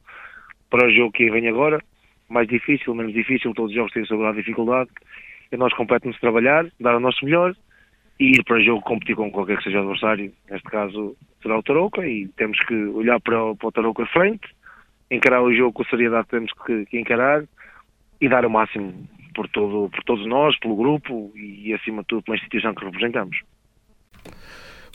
[0.70, 1.80] para o jogo que vem agora,
[2.28, 4.90] mais difícil, menos difícil, todos os jogos têm a sua dificuldade,
[5.50, 7.56] e nós competemos trabalhar, dar o nosso melhor
[8.20, 11.58] e ir para o jogo competir com qualquer que seja o adversário, neste caso será
[11.58, 14.46] o Tarouca, e temos que olhar para o, para o Tarouca frente,
[15.10, 17.46] encarar o jogo com seriedade temos que, que encarar
[18.20, 22.24] e dar o máximo por, todo, por todos nós, pelo grupo e, acima de tudo,
[22.24, 23.40] pela instituição que representamos.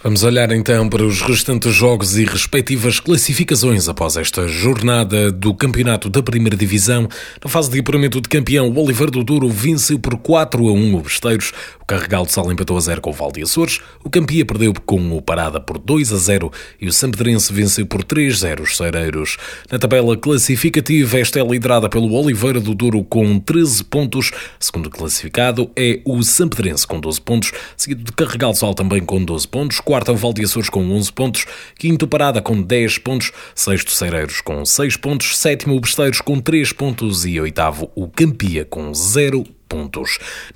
[0.01, 6.09] Vamos olhar então para os restantes jogos e respectivas classificações após esta jornada do Campeonato
[6.09, 7.09] da Primeira Divisão.
[7.43, 10.95] Na fase de apuramento de campeão, o Oliveira do Douro venceu por 4 a 1
[10.95, 14.47] o Besteiros, o Carregal de Sal empatou a 0 com o Valde Açores, o Campia
[14.47, 18.37] perdeu com o Parada por 2 a 0 e o Sampedrense venceu por 3 a
[18.51, 19.37] 0 os Cereiros.
[19.69, 24.31] Na tabela classificativa, esta é liderada pelo Oliveira do Douro com 13 pontos,
[24.61, 29.25] segundo classificado é o Sampedrense com 12 pontos, seguido de Carregal de Sal também com
[29.25, 31.47] 12 pontos, quarto o de Açores com 11 pontos,
[31.79, 37.25] quinto Parada com 10 pontos, sexto Cereiros com 6 pontos, sétimo Besteiros com 3 pontos
[37.25, 39.58] e oitavo o Campia com 0 pontos.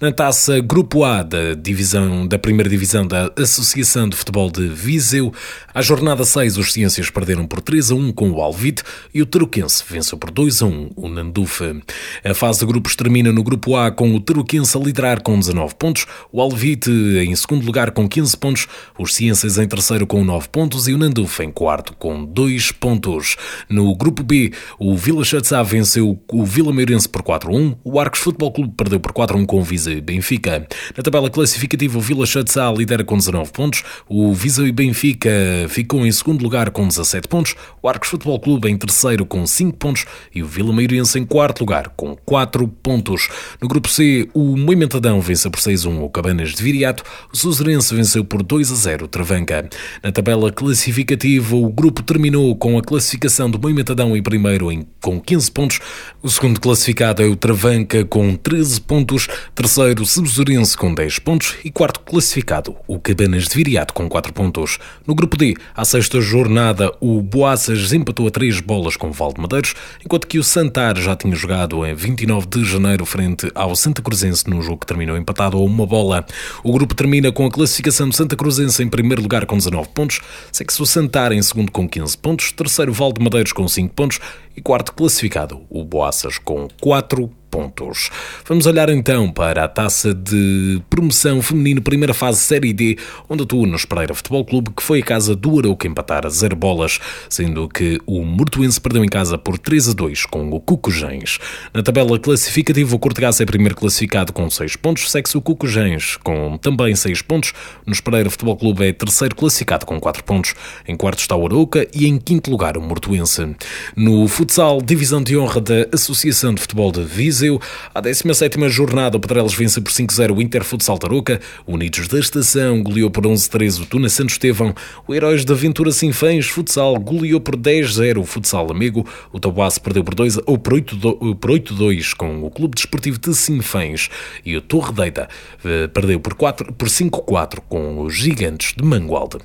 [0.01, 5.33] Na taça Grupo A da divisão da primeira divisão da Associação de Futebol de Viseu,
[5.75, 9.27] à jornada 6 os Ciências perderam por 3 a 1 com o Alvite e o
[9.27, 11.77] Teruquense venceu por 2 a 1 o Nandufa.
[12.25, 15.75] A fase de grupos termina no Grupo A com o Teruquense a liderar com 19
[15.75, 18.66] pontos, o Alvite em segundo lugar com 15 pontos,
[18.98, 23.37] os Ciências em terceiro com 9 pontos e o Nandufa em quarto com 2 pontos.
[23.68, 28.01] No Grupo B, o Vila Chatzá venceu o Vila Meirense por 4 a 1, o
[28.01, 30.67] Arcos Futebol Clube perdeu por 4-1 com o Viseu e Benfica.
[30.97, 35.31] Na tabela classificativa, o Vila Chatzá lidera com 19 pontos, o Viseu e Benfica
[35.69, 39.77] ficou em segundo lugar com 17 pontos, o Arcos Futebol Clube em terceiro com 5
[39.77, 43.29] pontos e o Vila Meirense em quarto lugar com 4 pontos.
[43.61, 48.25] No grupo C, o Moimentadão venceu por 6-1 o Cabanas de Viriato, o Suzerense venceu
[48.25, 49.69] por 2-0 o Travanca.
[50.03, 55.21] Na tabela classificativa, o grupo terminou com a classificação do Moimentadão em primeiro em, com
[55.21, 55.81] 15 pontos,
[56.23, 61.55] o segundo classificado é o Travanca com 13 pontos pontos, terceiro Sebesourense com 10 pontos
[61.65, 64.79] e quarto classificado, o Cabanas de Viriato com 4 pontos.
[65.07, 69.40] No grupo D, à sexta jornada, o Boaças empatou a 3 bolas com o Valde
[69.40, 69.75] Madeiros,
[70.05, 74.51] enquanto que o Santar já tinha jogado em 29 de janeiro frente ao Santa Cruzense
[74.51, 76.27] no jogo que terminou empatado a uma bola.
[76.63, 80.21] O grupo termina com a classificação do Santa Cruzense em primeiro lugar com 19 pontos,
[80.53, 84.21] segue-se o Santar em segundo com 15 pontos, terceiro Valde Madeiros com 5 pontos
[84.55, 88.11] e quarto classificado, o Boaças com 4 pontos.
[88.46, 92.96] Vamos olhar então para a taça de promoção feminino primeira fase Série D,
[93.29, 96.57] onde atua no Espreira Futebol Clube, que foi a casa do Arauca empatar a zero
[96.57, 96.98] bolas,
[97.29, 101.38] sendo que o Mortuense perdeu em casa por 3 a 2 com o Cucujens.
[101.75, 106.57] Na tabela classificativa, o Cortegás é primeiro classificado com 6 pontos, segue-se o Cucujens com
[106.57, 107.53] também 6 pontos.
[107.85, 110.55] No Espreira Futebol Clube é terceiro classificado com 4 pontos.
[110.88, 113.55] Em quarto está o Arauca e em quinto lugar o Mortuense.
[113.94, 117.61] No futsal, divisão de honra da Associação de Futebol de Visa, Viseu.
[117.93, 121.40] À 17 jornada, o Pedrelos vence por 5-0 o Interfutsal Tarouca.
[121.67, 124.73] Unidos da Estação goleou por 11-13 o Tuna Santo Estevão.
[125.09, 129.05] O Heróis da Aventura Sinfãs Futsal goleou por 10-0 o Futsal Amigo.
[129.33, 134.09] O Tabuaço perdeu por 2 ou por 8-2 com o Clube Desportivo de Sinfãs.
[134.45, 135.29] E o Torre Deita
[135.65, 139.38] eh, perdeu por, 4, por 5-4 com os Gigantes de Mangualde.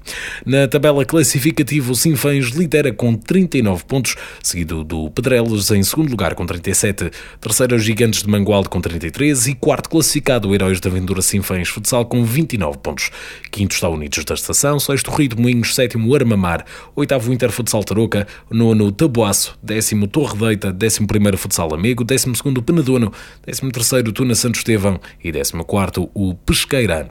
[0.46, 6.36] Na tabela classificativa, o Sinfãs lidera com 39 pontos, seguido do Pedrelos em segundo lugar
[6.36, 7.10] com 37.
[7.42, 12.06] Terceiro, Gigantes de Mangualde com 33 e quarto classificado o Heróis da Aventura Sinfãs Futsal
[12.06, 13.10] com 29 pontos.
[13.50, 16.66] Quinto está Unidos da Estação, sexto Rio de Moinhos, sétimo Armamar,
[16.98, 22.62] oitavo Inter Futsal Tarouca, nono Taboaço, décimo Torre Deita, décimo primeiro Futsal Amigo, décimo segundo
[22.62, 23.10] Penedono,
[23.46, 27.10] décimo terceiro Tuna Santo Estevão e décimo quarto o Pesqueira.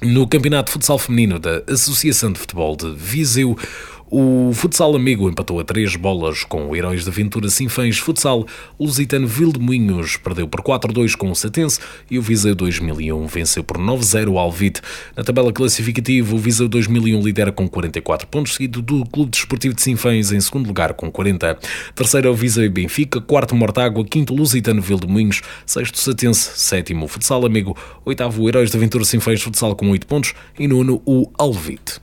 [0.00, 3.54] No Campeonato de Futsal Feminino da Associação de Futebol de Viseu,
[4.08, 8.46] o Futsal Amigo empatou a três bolas com o Heróis da Aventura Sinfãs Futsal.
[8.78, 13.78] O Lusitano Vildemunhos perdeu por 4-2 com o Satense e o Viseu 2001 venceu por
[13.78, 14.80] 9-0 o Alvite.
[15.16, 19.82] Na tabela classificativa, o Viseu 2001 lidera com 44 pontos, seguido do Clube Desportivo de
[19.82, 21.58] Sinfãs em segundo lugar com 40.
[21.94, 27.44] Terceiro é o Viseu e Benfica, quarto Mortágua, quinto Lusitano Vildemunhos, sexto Satense, sétimo Futsal
[27.44, 32.00] Amigo, oitavo Heróis da Aventura Sinfãs Futsal com 8 pontos e nono o Alvite.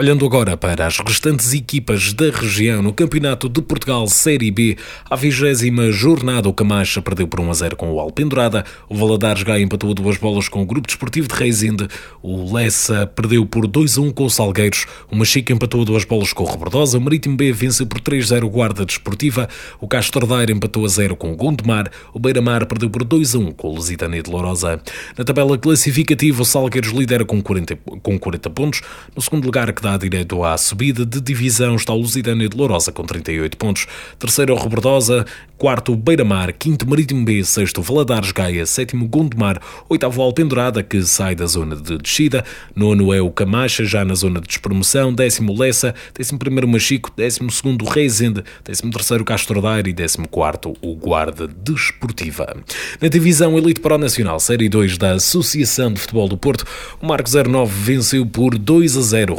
[0.00, 4.76] Olhando agora para as restantes equipas da região no Campeonato de Portugal Série B,
[5.10, 9.42] a vigésima jornada o Camacha perdeu por 1 a 0 com o Alpendurada, o Valadares
[9.42, 11.88] Gaia empatou duas bolas com o Grupo Desportivo de Reisinde,
[12.22, 16.32] o Lessa perdeu por 2 a 1 com o Salgueiros, o Machica empatou duas bolas
[16.32, 19.48] com o Rebordosa, o Marítimo B venceu por 3 a 0 o Guarda Desportiva,
[19.80, 23.38] o Castro Daire empatou a 0 com o Gondomar, o Beira-Mar perdeu por 2 a
[23.38, 24.80] 1 com o Lusitânia de Lourosa.
[25.16, 28.80] Na tabela classificativa, o Salgueiros lidera com 40, com 40 pontos,
[29.16, 32.92] no segundo lugar que dá direito à subida de divisão está o Lusitânia de Lourosa
[32.92, 33.86] com 38 pontos,
[34.18, 35.24] terceiro o Rebordosa,
[35.56, 41.46] quarto Beira-Mar, quinto Marítimo B, sexto Valadares Gaia, sétimo Gondomar, oitavo Alpendurada que sai da
[41.46, 42.44] zona de descida,
[42.76, 47.50] nono é o Camacha já na zona de despromoção, décimo Lessa, décimo primeiro Machico, décimo
[47.50, 52.56] segundo Reisende, décimo terceiro Castro Daire e décimo quarto o Guarda Desportiva.
[53.00, 56.64] Na divisão Elite Pro Nacional Série 2 da Associação de Futebol do Porto,
[57.00, 59.34] o Marco 09 venceu por 2 a 0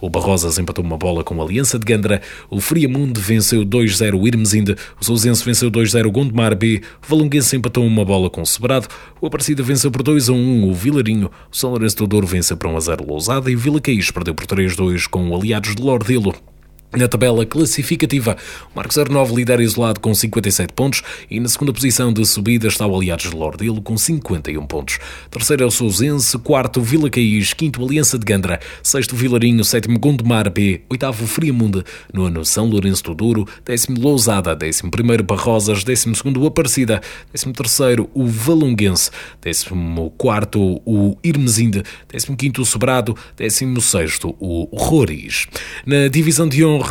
[0.00, 4.26] O Barrosas empatou uma bola com a Aliança de Gandra, o Friamundo venceu 2-0 o
[4.26, 8.46] Irmesinde, o Sousense venceu 2-0 o Gondomar B, o Valonguense empatou uma bola com o
[8.46, 8.88] Sobrado,
[9.20, 13.02] o Aparecida venceu por 2-1 o Vilarinho, o São Lourenço do Douro venceu por 1-0
[13.02, 16.34] o Lousada e o Vila Caís perdeu por 3-2 com o Aliados de Lordelo.
[16.94, 18.36] Na tabela classificativa,
[18.70, 22.86] o Marcos 09 lidera isolado com 57 pontos e na segunda posição de subida está
[22.86, 24.98] o Aliados de Lordelo com 51 pontos.
[25.30, 30.50] Terceiro é o Sousense, quarto Vila Caís, quinto Aliança de Gandra, sexto Vilarinho, sétimo Gondomar
[30.50, 31.82] B, oitavo Friamundo,
[32.12, 37.00] nono São Lourenço do Douro, décimo Lousada, décimo primeiro Barrosas, décimo segundo Aparecida,
[37.32, 44.68] décimo terceiro o Valonguense, décimo quarto o Irmesinde, décimo quinto o Sobrado, décimo sexto o
[44.76, 45.46] Roriz.
[45.86, 46.81] Na divisão de honra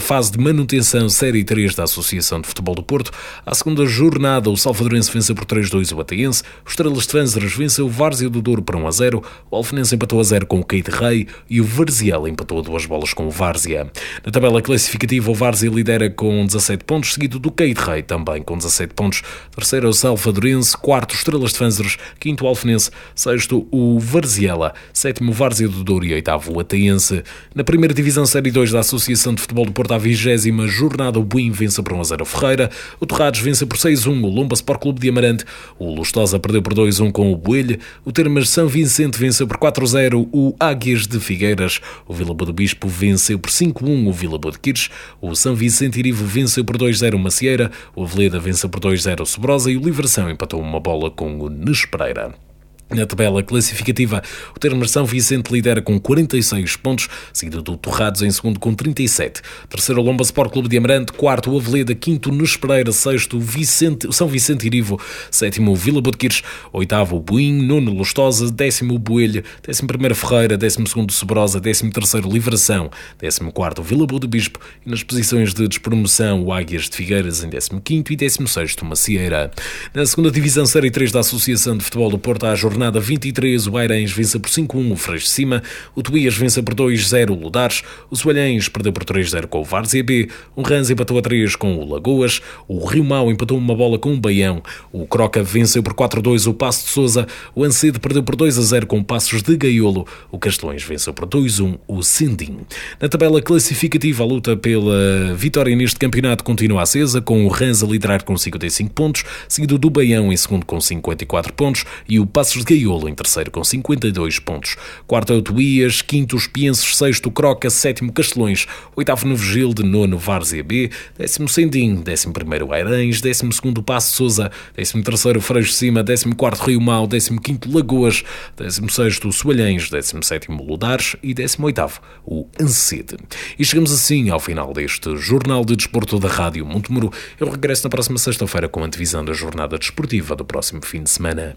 [0.00, 3.10] fase de manutenção Série 3 da Associação de Futebol do Porto.
[3.44, 7.86] À segunda jornada, o Salvadorense venceu por 3-2 o Bataense, o Estrelas de Fânzeres venceu
[7.86, 11.26] o Várzea do Douro por 1-0, o Alfenense empatou a 0 com o Keite Rei
[11.48, 13.90] e o Varziel empatou a duas bolas com o Várzea.
[14.24, 18.56] Na tabela classificativa, o Várzea lidera com 17 pontos, seguido do Keite Rei também com
[18.56, 19.22] 17 pontos.
[19.54, 25.68] Terceiro, o Salvadorense, quarto, Estrelas de Fânzeres, quinto, o Alfenense, sexto, o Varziela, sétimo, Várzea
[25.68, 27.22] do Douro e oitavo, o Ataense.
[27.54, 31.22] Na primeira divisão Série 2 da Associação de Futebol do Porto à vigésima jornada, o
[31.22, 34.80] Buim vence por 1 a 0 Ferreira, o Torrados vence por 6-1 o Lomba Sport
[34.80, 35.44] Clube de Amarante,
[35.78, 40.28] o Lustosa perdeu por 2-1 com o Boelho, o Termas São Vicente venceu por 4-0
[40.32, 44.52] o Águias de Figueiras, o Vila Boa do Bispo venceu por 5-1 o Vila Boa
[44.52, 48.80] de Quires, o São Vicente Irivo venceu por 2-0 o Macieira, o Aveleda venceu por
[48.80, 52.45] 2-0 o Sobrosa e o Livração empatou uma bola com o Nespereira.
[52.88, 54.22] Na tabela classificativa,
[54.54, 59.42] o Termas São Vicente lidera com 46 pontos, seguido do Torrados em segundo com 37.
[59.68, 61.12] Terceiro, Lomba Sport Clube de Amarante.
[61.12, 61.96] Quarto, o Aveleda.
[61.96, 62.92] Quinto, Nespereira.
[62.92, 65.00] Sexto, Vicente, São Vicente Irivo.
[65.32, 66.44] Sétimo, Vila Botequires.
[66.72, 67.60] Oitavo, Buim.
[67.66, 68.52] Nono, Lustosa.
[68.52, 69.42] Décimo, Boelho.
[69.66, 70.56] Décimo primeiro, Ferreira.
[70.56, 71.60] Décimo segundo, Sobrosa.
[71.60, 72.88] Décimo terceiro, Livração.
[73.18, 74.60] Décimo quarto, Vila Boa do Bispo.
[74.86, 78.84] E nas posições de despromoção, o Águias de Figueiras em décimo quinto e décimo sexto,
[78.84, 79.50] Macieira.
[79.92, 83.66] Na segunda divisão Série 3 da Associação de Futebol do Porto, a jornada jornada 23,
[83.68, 85.62] o Airens vence por 5-1 o Freixo de Cima,
[85.94, 90.04] o Tuías vence por 2-0 o Ludares, o Soalhães perdeu por 3-0 com o Várzea
[90.04, 93.98] B, o Rans empatou a 3 com o Lagoas, o Rio Mau empatou uma bola
[93.98, 94.62] com o Baião,
[94.92, 99.02] o Croca venceu por 4-2 o Passo de Souza, o Ancedo perdeu por 2-0 com
[99.02, 102.58] Passos de Gaiolo, o Castelões venceu por 2-1 o Sindim.
[103.00, 107.86] Na tabela classificativa, a luta pela vitória neste campeonato continua acesa, com o Rans a
[107.86, 112.65] liderar com 55 pontos, seguido do Baião em segundo com 54 pontos e o Passos
[112.66, 114.76] Gaiolo em terceiro com 52 pontos.
[115.06, 120.18] Quarto é o Tuías, quinto os Pienses, sexto Croca, sétimo Castelões, oitavo Novo Gilde, nono
[120.18, 126.02] Várzea B, décimo Sendim, décimo primeiro Airães, décimo segundo Passo Souza, décimo terceiro Freixo Cima,
[126.02, 128.24] décimo quarto Rio Mau, décimo quinto Lagoas,
[128.56, 133.16] décimo sexto Soalhães, décimo sétimo Ludares e décimo oitavo o Ancede.
[133.56, 137.12] E chegamos assim ao final deste Jornal de Desporto da Rádio Montemuro.
[137.38, 141.10] Eu regresso na próxima sexta-feira com a divisão da jornada desportiva do próximo fim de
[141.10, 141.56] semana.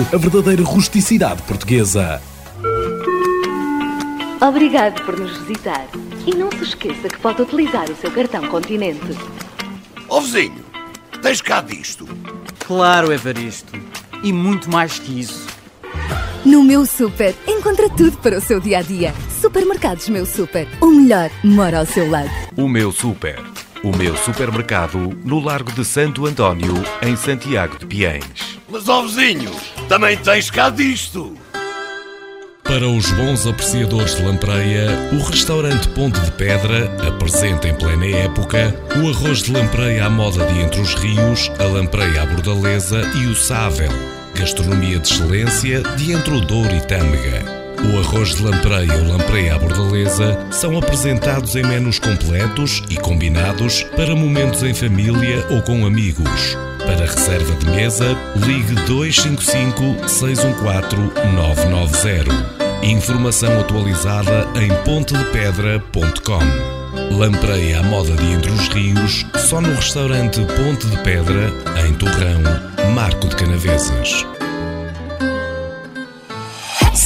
[0.13, 2.21] a verdadeira rusticidade portuguesa.
[4.41, 5.87] Obrigado por nos visitar.
[6.25, 9.15] E não se esqueça que pode utilizar o seu cartão Continente.
[10.09, 10.63] Ó vizinho,
[11.21, 12.07] tens cá disto?
[12.65, 13.73] Claro, Evaristo.
[14.23, 15.47] E muito mais que isso.
[16.43, 19.13] No meu super, encontra tudo para o seu dia a dia.
[19.39, 20.67] Supermercados Meu Super.
[20.81, 22.29] O melhor mora ao seu lado.
[22.57, 23.39] O meu super.
[23.83, 28.59] O meu supermercado no Largo de Santo António, em Santiago de Piens.
[28.69, 29.51] Mas ó vizinho,
[29.91, 31.35] também tens cá disto?
[32.63, 38.73] Para os bons apreciadores de lampreia, o restaurante Ponte de Pedra apresenta em plena época
[38.95, 43.25] o arroz de lampreia à moda de entre os rios, a lampreia à bordaleza e
[43.25, 43.91] o sável.
[44.33, 47.43] Gastronomia de excelência de entre o Douro e Tâmega.
[47.91, 53.83] O arroz de lampreia ou lampreia à bordaleza são apresentados em menus completos e combinados
[53.97, 56.55] para momentos em família ou com amigos.
[56.85, 62.61] Para reserva de mesa, ligue 255 614 990.
[62.83, 67.15] Informação atualizada em pontedepedra.com.
[67.15, 71.51] Lampreia à moda de Entre os Rios, só no restaurante Ponte de Pedra,
[71.87, 72.41] em Torrão,
[72.93, 74.25] Marco de Canaveses.